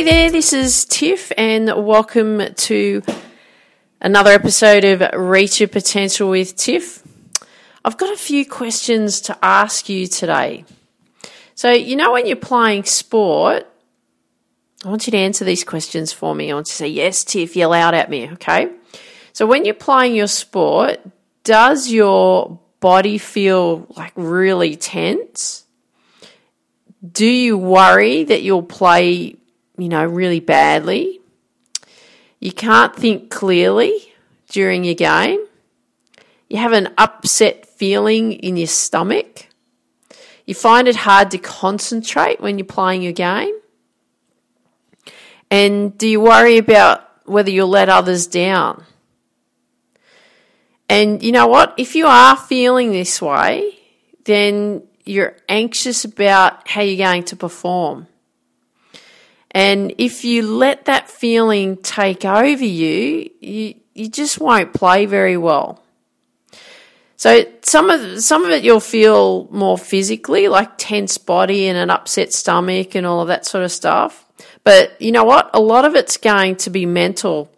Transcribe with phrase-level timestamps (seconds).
[0.00, 3.02] Hey there, this is Tiff, and welcome to
[4.00, 7.06] another episode of Reach Your Potential with Tiff.
[7.84, 10.64] I've got a few questions to ask you today.
[11.54, 13.66] So, you know, when you're playing sport,
[14.86, 16.50] I want you to answer these questions for me.
[16.50, 18.70] I want you to say, Yes, Tiff, yell out at me, okay?
[19.34, 20.98] So, when you're playing your sport,
[21.44, 25.66] does your body feel like really tense?
[27.06, 29.36] Do you worry that you'll play
[29.80, 31.20] you know, really badly.
[32.38, 34.12] You can't think clearly
[34.48, 35.44] during your game.
[36.48, 39.46] You have an upset feeling in your stomach.
[40.44, 43.54] You find it hard to concentrate when you're playing your game.
[45.50, 48.84] And do you worry about whether you'll let others down?
[50.88, 51.74] And you know what?
[51.76, 53.78] If you are feeling this way,
[54.24, 58.08] then you're anxious about how you're going to perform.
[59.52, 65.36] And if you let that feeling take over you, you, you just won't play very
[65.36, 65.82] well.
[67.16, 71.90] So some of some of it you'll feel more physically, like tense body and an
[71.90, 74.24] upset stomach and all of that sort of stuff.
[74.64, 75.50] But you know what?
[75.52, 77.50] A lot of it's going to be mental.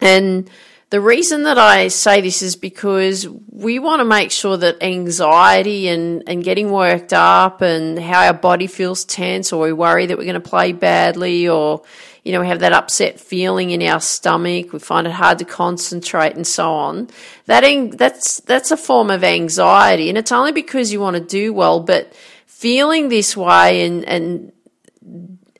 [0.00, 0.48] And
[0.90, 5.88] the reason that I say this is because we want to make sure that anxiety
[5.88, 10.18] and, and getting worked up and how our body feels tense or we worry that
[10.18, 11.82] we're going to play badly or,
[12.22, 15.44] you know, we have that upset feeling in our stomach, we find it hard to
[15.44, 17.08] concentrate and so on.
[17.46, 17.64] That,
[17.96, 21.80] that's, that's a form of anxiety and it's only because you want to do well,
[21.80, 22.12] but
[22.46, 24.52] feeling this way and, and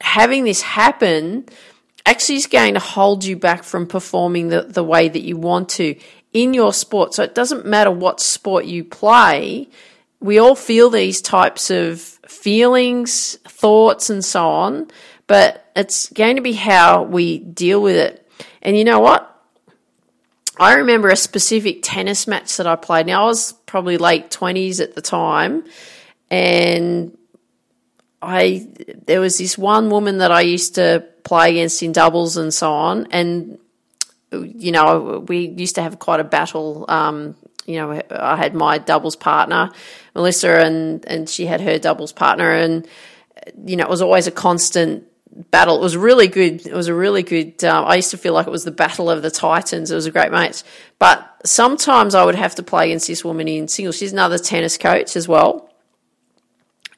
[0.00, 1.46] having this happen
[2.04, 5.68] actually is going to hold you back from performing the, the way that you want
[5.70, 5.96] to
[6.32, 7.14] in your sport.
[7.14, 9.68] So it doesn't matter what sport you play,
[10.22, 14.88] we all feel these types of feelings, thoughts, and so on,
[15.26, 18.30] but it's going to be how we deal with it.
[18.62, 19.28] And you know what?
[20.58, 23.06] I remember a specific tennis match that I played.
[23.06, 25.64] Now, I was probably late 20s at the time,
[26.30, 27.16] and
[28.22, 28.68] I
[29.06, 32.72] there was this one woman that I used to play against in doubles and so
[32.72, 33.58] on, and
[34.30, 36.84] you know we used to have quite a battle.
[36.88, 37.34] Um,
[37.66, 39.70] you know, I had my doubles partner,
[40.14, 42.86] Melissa, and and she had her doubles partner, and
[43.66, 45.04] you know it was always a constant
[45.50, 45.78] battle.
[45.78, 46.64] It was really good.
[46.66, 47.64] It was a really good.
[47.64, 49.90] Um, I used to feel like it was the battle of the titans.
[49.90, 50.62] It was a great match,
[51.00, 53.96] but sometimes I would have to play against this woman in singles.
[53.96, 55.70] She's another tennis coach as well,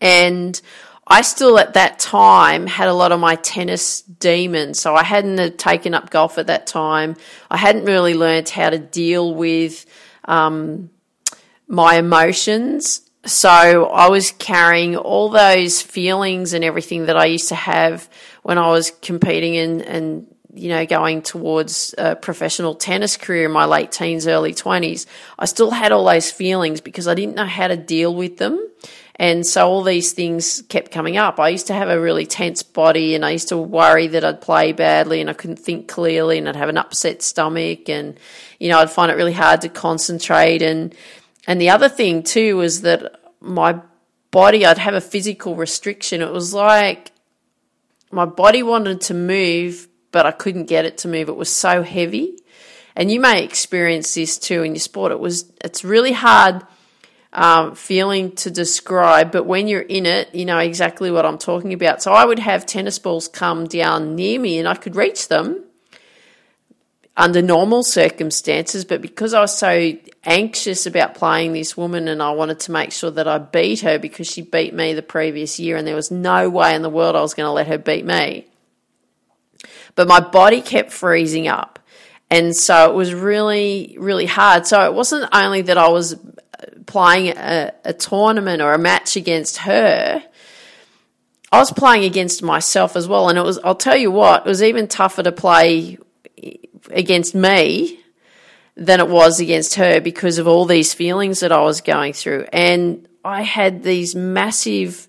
[0.00, 0.60] and
[1.12, 4.80] I still at that time had a lot of my tennis demons.
[4.80, 7.16] So I hadn't taken up golf at that time.
[7.50, 9.84] I hadn't really learned how to deal with
[10.24, 10.88] um,
[11.68, 13.02] my emotions.
[13.26, 18.08] So I was carrying all those feelings and everything that I used to have
[18.42, 23.52] when I was competing and, and you know, going towards a professional tennis career in
[23.52, 25.04] my late teens, early 20s.
[25.38, 28.66] I still had all those feelings because I didn't know how to deal with them.
[29.22, 31.38] And so all these things kept coming up.
[31.38, 34.40] I used to have a really tense body and I used to worry that I'd
[34.40, 38.18] play badly and I couldn't think clearly and I'd have an upset stomach and,
[38.58, 40.60] you know, I'd find it really hard to concentrate.
[40.60, 40.92] And,
[41.46, 43.80] and the other thing too was that my
[44.32, 46.20] body, I'd have a physical restriction.
[46.20, 47.12] It was like
[48.10, 51.28] my body wanted to move, but I couldn't get it to move.
[51.28, 52.40] It was so heavy.
[52.96, 55.12] And you may experience this too in your sport.
[55.12, 56.66] It was, it's really hard
[57.32, 61.72] um, feeling to describe, but when you're in it, you know exactly what I'm talking
[61.72, 62.02] about.
[62.02, 65.64] So I would have tennis balls come down near me and I could reach them
[67.16, 69.92] under normal circumstances, but because I was so
[70.24, 73.98] anxious about playing this woman and I wanted to make sure that I beat her
[73.98, 77.16] because she beat me the previous year and there was no way in the world
[77.16, 78.46] I was going to let her beat me.
[79.94, 81.78] But my body kept freezing up.
[82.30, 84.66] And so it was really, really hard.
[84.66, 86.16] So it wasn't only that I was
[86.86, 90.22] playing a, a tournament or a match against her,
[91.50, 93.28] I was playing against myself as well.
[93.28, 95.98] And it was, I'll tell you what, it was even tougher to play
[96.90, 98.00] against me
[98.74, 102.46] than it was against her because of all these feelings that I was going through.
[102.52, 105.08] And I had these massive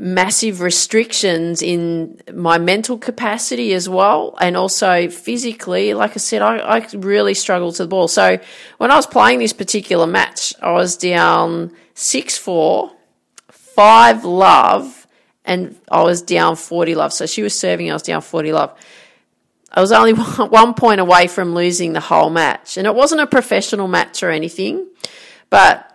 [0.00, 5.92] massive restrictions in my mental capacity as well, and also physically.
[5.92, 8.08] Like I said, I, I really struggled to the ball.
[8.08, 8.38] So
[8.78, 12.90] when I was playing this particular match, I was down 6 4,
[13.50, 15.06] 5 love,
[15.44, 17.12] and I was down 40 love.
[17.12, 18.76] So she was serving, I was down 40 love.
[19.70, 22.78] I was only one point away from losing the whole match.
[22.78, 24.88] And it wasn't a professional match or anything,
[25.50, 25.89] but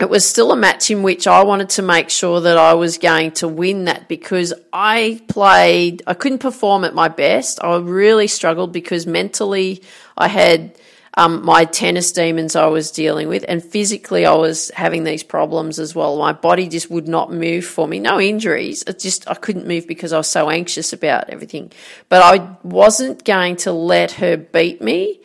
[0.00, 2.98] it was still a match in which I wanted to make sure that I was
[2.98, 7.62] going to win that because I played, I couldn't perform at my best.
[7.62, 9.82] I really struggled because mentally
[10.16, 10.76] I had
[11.16, 15.78] um, my tennis demons I was dealing with, and physically I was having these problems
[15.78, 16.18] as well.
[16.18, 18.00] My body just would not move for me.
[18.00, 18.82] No injuries.
[18.86, 21.70] It just, I couldn't move because I was so anxious about everything.
[22.08, 25.20] But I wasn't going to let her beat me.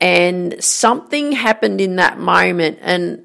[0.00, 2.78] And something happened in that moment.
[2.80, 3.24] And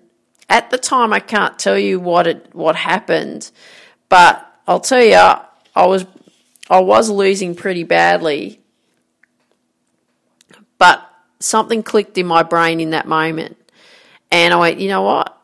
[0.49, 3.51] at the time, I can't tell you what it, what happened,
[4.09, 6.05] but I'll tell you, I was,
[6.69, 8.59] I was losing pretty badly.
[10.77, 11.07] But
[11.39, 13.57] something clicked in my brain in that moment.
[14.31, 15.35] And I went, you know what?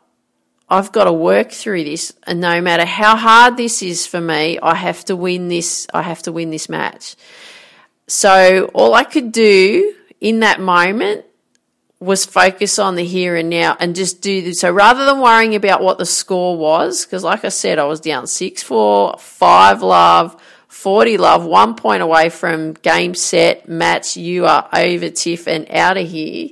[0.68, 2.12] I've got to work through this.
[2.24, 5.86] And no matter how hard this is for me, I have to win this.
[5.94, 7.16] I have to win this match.
[8.08, 11.25] So all I could do in that moment
[11.98, 14.60] was focus on the here and now and just do this.
[14.60, 18.00] So rather than worrying about what the score was, because like I said, I was
[18.00, 24.44] down 6 4, 5 love, 40 love, one point away from game set, match, you
[24.46, 26.50] are over Tiff and out of here.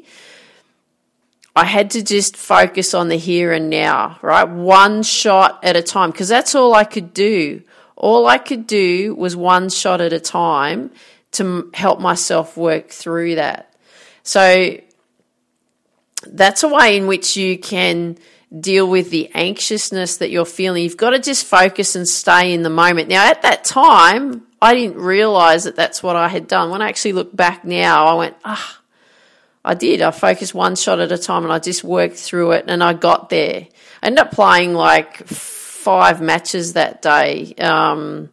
[1.56, 4.48] I had to just focus on the here and now, right?
[4.48, 7.62] One shot at a time, because that's all I could do.
[7.94, 10.90] All I could do was one shot at a time
[11.32, 13.72] to help myself work through that.
[14.24, 14.78] So
[16.26, 18.18] that's a way in which you can
[18.60, 20.84] deal with the anxiousness that you're feeling.
[20.84, 23.08] You've got to just focus and stay in the moment.
[23.08, 26.70] Now, at that time, I didn't realize that that's what I had done.
[26.70, 28.80] When I actually look back now, I went, ah,
[29.64, 30.02] I did.
[30.02, 32.92] I focused one shot at a time and I just worked through it and I
[32.92, 33.66] got there.
[34.02, 37.54] I ended up playing like five matches that day.
[37.58, 38.30] Um,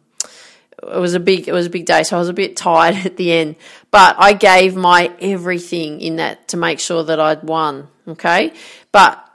[0.82, 2.94] it was a big it was a big day so I was a bit tired
[3.06, 3.56] at the end
[3.90, 8.52] but I gave my everything in that to make sure that I'd won okay
[8.90, 9.28] but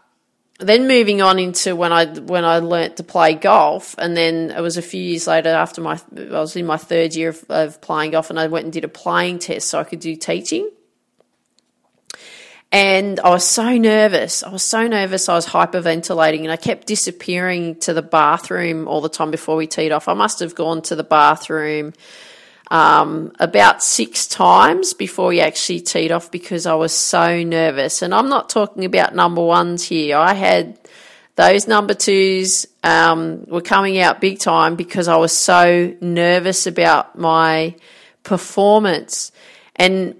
[0.59, 4.61] then moving on into when I when I learnt to play golf, and then it
[4.61, 7.81] was a few years later after my I was in my third year of, of
[7.81, 10.69] playing golf, and I went and did a playing test so I could do teaching.
[12.71, 14.43] And I was so nervous.
[14.43, 15.29] I was so nervous.
[15.29, 19.67] I was hyperventilating, and I kept disappearing to the bathroom all the time before we
[19.67, 20.07] teed off.
[20.07, 21.93] I must have gone to the bathroom
[22.69, 28.01] um, about six times before we actually teed off because I was so nervous.
[28.01, 30.17] And I'm not talking about number ones here.
[30.17, 30.77] I had
[31.35, 37.17] those number twos um, were coming out big time because I was so nervous about
[37.17, 37.75] my
[38.23, 39.31] performance.
[39.75, 40.15] And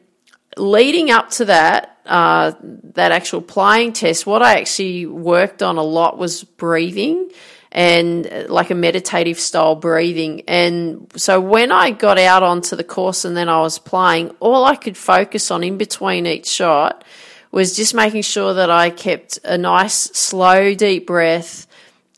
[0.58, 2.54] leading up to that, uh,
[2.94, 7.30] that actual playing test, what I actually worked on a lot was breathing
[7.72, 10.42] and uh, like a meditative style breathing.
[10.48, 14.66] And so when I got out onto the course and then I was playing, all
[14.66, 17.04] I could focus on in between each shot
[17.52, 21.67] was just making sure that I kept a nice, slow, deep breath.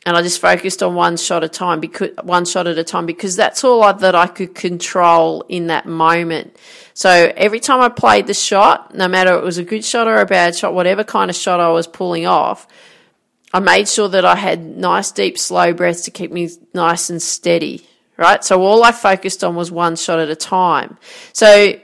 [0.06, 2.84] And I just focused on one shot at a time because one shot at a
[2.84, 6.56] time because that's all I, that I could control in that moment.
[6.94, 10.18] So every time I played the shot, no matter it was a good shot or
[10.18, 12.66] a bad shot, whatever kind of shot I was pulling off,
[13.52, 17.20] I made sure that I had nice, deep, slow breaths to keep me nice and
[17.20, 17.86] steady,
[18.16, 18.42] right?
[18.42, 20.96] So all I focused on was one shot at a time.
[21.32, 21.78] So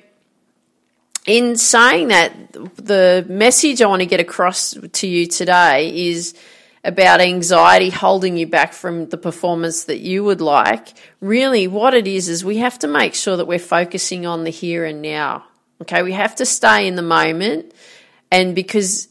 [1.27, 6.35] in saying that, the message I want to get across to you today is
[6.87, 10.95] about anxiety holding you back from the performance that you would like.
[11.21, 14.51] Really, what it is, is we have to make sure that we're focusing on the
[14.51, 15.45] here and now.
[15.83, 17.73] Okay, we have to stay in the moment.
[18.31, 19.09] And because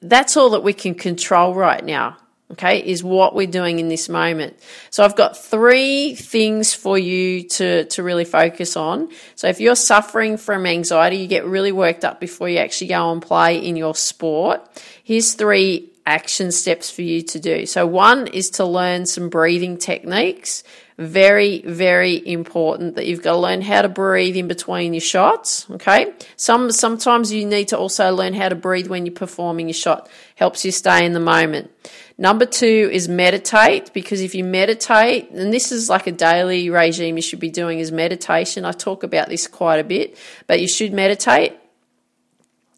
[0.00, 2.18] that's all that we can control right now.
[2.52, 4.58] Okay, is what we're doing in this moment.
[4.90, 9.08] So I've got three things for you to, to really focus on.
[9.36, 13.10] So if you're suffering from anxiety, you get really worked up before you actually go
[13.10, 14.60] and play in your sport.
[15.02, 17.66] Here's three action steps for you to do.
[17.66, 20.64] So one is to learn some breathing techniques
[20.98, 25.68] very, very important that you've got to learn how to breathe in between your shots.
[25.70, 26.12] Okay.
[26.36, 30.08] Some, sometimes you need to also learn how to breathe when you're performing your shot.
[30.34, 31.70] Helps you stay in the moment.
[32.18, 37.16] Number two is meditate because if you meditate, and this is like a daily regime
[37.16, 38.64] you should be doing is meditation.
[38.64, 40.16] I talk about this quite a bit,
[40.46, 41.58] but you should meditate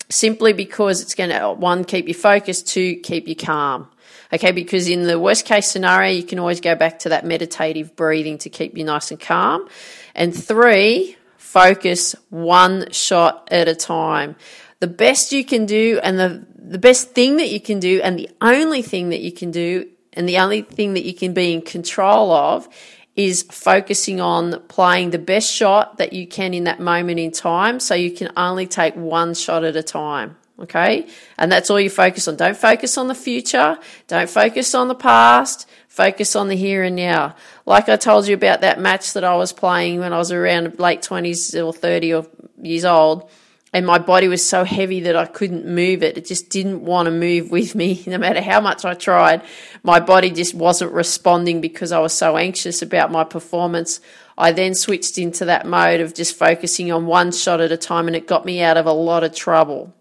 [0.08, 3.88] simply because it's going to one keep you focused, two keep you calm.
[4.32, 7.94] Okay, because in the worst case scenario, you can always go back to that meditative
[7.94, 9.68] breathing to keep you nice and calm.
[10.14, 14.34] And three, focus one shot at a time.
[14.80, 18.18] The best you can do and the, the best thing that you can do and
[18.18, 21.52] the only thing that you can do and the only thing that you can be
[21.52, 22.68] in control of
[23.16, 27.78] is focusing on playing the best shot that you can in that moment in time
[27.78, 30.36] so you can only take one shot at a time.
[30.58, 31.08] Okay.
[31.36, 32.36] And that's all you focus on.
[32.36, 33.78] Don't focus on the future.
[34.06, 35.68] Don't focus on the past.
[35.88, 37.36] Focus on the here and now.
[37.66, 40.78] Like I told you about that match that I was playing when I was around
[40.78, 42.26] late 20s or 30 or
[42.60, 43.30] years old
[43.74, 46.16] and my body was so heavy that I couldn't move it.
[46.16, 49.42] It just didn't want to move with me, no matter how much I tried.
[49.82, 54.00] My body just wasn't responding because I was so anxious about my performance.
[54.38, 58.06] I then switched into that mode of just focusing on one shot at a time,
[58.06, 59.92] and it got me out of a lot of trouble.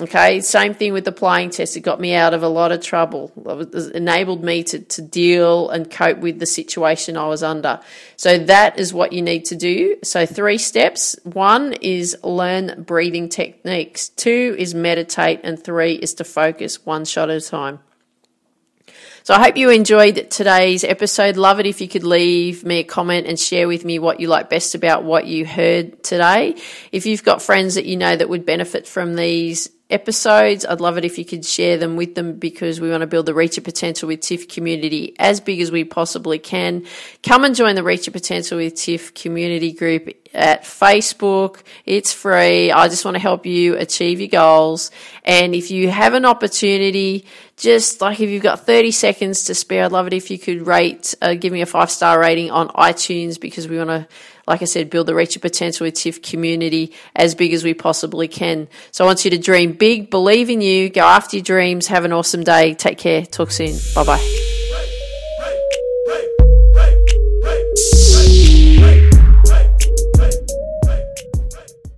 [0.00, 1.76] Okay, same thing with the playing test.
[1.76, 3.32] It got me out of a lot of trouble.
[3.46, 7.80] It enabled me to, to deal and cope with the situation I was under.
[8.16, 9.96] So that is what you need to do.
[10.04, 11.16] So three steps.
[11.24, 14.10] One is learn breathing techniques.
[14.10, 15.40] Two is meditate.
[15.42, 17.80] And three is to focus one shot at a time.
[19.24, 21.36] So I hope you enjoyed today's episode.
[21.36, 24.28] Love it if you could leave me a comment and share with me what you
[24.28, 26.54] like best about what you heard today.
[26.92, 30.66] If you've got friends that you know that would benefit from these episodes.
[30.66, 33.26] I'd love it if you could share them with them because we want to build
[33.26, 36.84] the Reach Your Potential with Tiff community as big as we possibly can.
[37.22, 41.62] Come and join the Reach Your Potential with Tiff community group at Facebook.
[41.84, 42.70] It's free.
[42.70, 44.90] I just want to help you achieve your goals.
[45.24, 49.84] And if you have an opportunity, just like if you've got 30 seconds to spare,
[49.84, 52.68] I'd love it if you could rate, uh, give me a five star rating on
[52.68, 54.08] iTunes because we want to
[54.48, 57.74] like I said, build the Reach Your Potential with Tiff community as big as we
[57.74, 58.66] possibly can.
[58.90, 62.06] So I want you to dream big, believe in you, go after your dreams, have
[62.06, 62.72] an awesome day.
[62.72, 63.26] Take care.
[63.26, 63.78] Talk soon.
[63.94, 64.47] Bye bye.